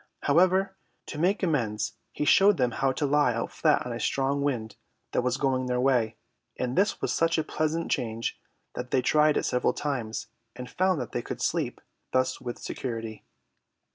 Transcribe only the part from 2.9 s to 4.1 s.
to lie out flat on a